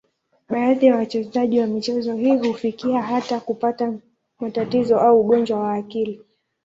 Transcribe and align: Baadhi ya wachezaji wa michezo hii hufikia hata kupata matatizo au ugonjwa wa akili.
Baadhi 0.49 0.85
ya 0.85 0.95
wachezaji 0.95 1.59
wa 1.59 1.67
michezo 1.67 2.13
hii 2.15 2.35
hufikia 2.37 3.01
hata 3.01 3.39
kupata 3.39 3.93
matatizo 4.39 4.99
au 4.99 5.19
ugonjwa 5.21 5.59
wa 5.59 5.73
akili. 5.73 6.21